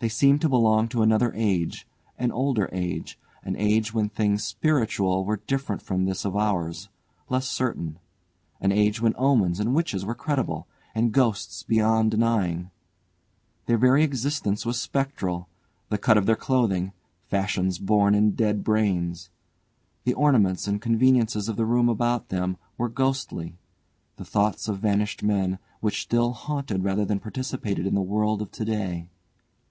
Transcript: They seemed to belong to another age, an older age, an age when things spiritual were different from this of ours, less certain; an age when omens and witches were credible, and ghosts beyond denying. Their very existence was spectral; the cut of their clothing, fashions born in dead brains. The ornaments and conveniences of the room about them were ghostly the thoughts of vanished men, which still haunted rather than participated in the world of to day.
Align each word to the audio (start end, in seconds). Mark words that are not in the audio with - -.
They 0.00 0.08
seemed 0.08 0.40
to 0.40 0.48
belong 0.48 0.88
to 0.88 1.02
another 1.02 1.30
age, 1.34 1.86
an 2.16 2.32
older 2.32 2.70
age, 2.72 3.18
an 3.42 3.54
age 3.54 3.92
when 3.92 4.08
things 4.08 4.42
spiritual 4.42 5.26
were 5.26 5.42
different 5.46 5.82
from 5.82 6.06
this 6.06 6.24
of 6.24 6.34
ours, 6.34 6.88
less 7.28 7.46
certain; 7.46 7.98
an 8.62 8.72
age 8.72 9.02
when 9.02 9.14
omens 9.18 9.60
and 9.60 9.74
witches 9.74 10.06
were 10.06 10.14
credible, 10.14 10.66
and 10.94 11.12
ghosts 11.12 11.62
beyond 11.64 12.12
denying. 12.12 12.70
Their 13.66 13.76
very 13.76 14.02
existence 14.02 14.64
was 14.64 14.80
spectral; 14.80 15.50
the 15.90 15.98
cut 15.98 16.16
of 16.16 16.24
their 16.24 16.34
clothing, 16.34 16.92
fashions 17.26 17.78
born 17.78 18.14
in 18.14 18.30
dead 18.30 18.64
brains. 18.64 19.28
The 20.04 20.14
ornaments 20.14 20.66
and 20.66 20.80
conveniences 20.80 21.46
of 21.46 21.56
the 21.56 21.66
room 21.66 21.90
about 21.90 22.30
them 22.30 22.56
were 22.78 22.88
ghostly 22.88 23.58
the 24.16 24.24
thoughts 24.24 24.66
of 24.66 24.78
vanished 24.78 25.22
men, 25.22 25.58
which 25.80 26.00
still 26.00 26.32
haunted 26.32 26.84
rather 26.84 27.04
than 27.04 27.20
participated 27.20 27.86
in 27.86 27.94
the 27.94 28.00
world 28.00 28.40
of 28.40 28.50
to 28.52 28.64
day. 28.64 29.06